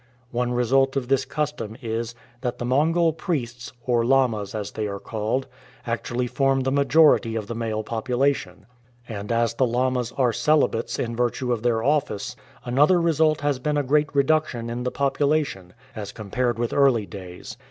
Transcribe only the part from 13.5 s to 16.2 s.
been a great reduction in the population, as